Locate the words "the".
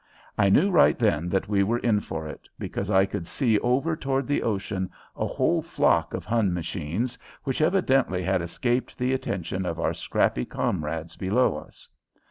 4.25-4.41, 8.97-9.13